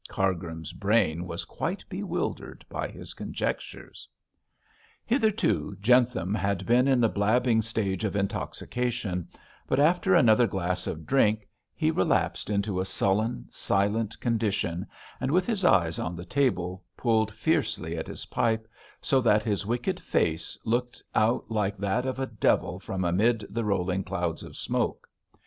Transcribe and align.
Cargrim's 0.09 0.73
brain 0.73 1.27
was 1.27 1.45
quite 1.45 1.85
bewildered 1.87 2.65
by 2.67 2.87
his 2.87 3.13
conjectures. 3.13 4.07
Hitherto 5.05 5.77
Jentham 5.79 6.33
had 6.33 6.65
been 6.65 6.87
in 6.87 6.99
the 6.99 7.07
blabbing 7.07 7.61
stage 7.61 8.03
of 8.03 8.15
intoxication, 8.15 9.27
but 9.67 9.79
after 9.79 10.15
another 10.15 10.47
glass 10.47 10.87
of 10.87 11.05
drink 11.05 11.47
he 11.75 11.91
relapsed 11.91 12.49
into 12.49 12.79
a 12.81 12.85
sullen, 12.85 13.47
silent 13.51 14.19
condition, 14.19 14.87
and 15.19 15.29
with 15.29 15.45
his 15.45 15.63
eyes 15.63 15.99
on 15.99 16.15
the 16.15 16.25
table 16.25 16.83
pulled 16.97 17.31
fiercely 17.31 17.95
at 17.95 18.07
his 18.07 18.25
pipe, 18.25 18.67
so 19.03 19.21
that 19.21 19.43
his 19.43 19.67
wicked 19.67 19.99
face 19.99 20.57
looked 20.65 21.03
out 21.13 21.45
like 21.51 21.77
that 21.77 22.07
of 22.07 22.17
a 22.17 22.25
devil 22.25 22.79
from 22.79 23.05
amid 23.05 23.41
the 23.51 23.63
rolling 23.63 24.03
clouds 24.03 24.41
of 24.41 24.57
smoke. 24.57 25.07